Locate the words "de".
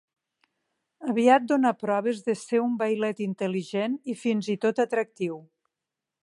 2.29-2.35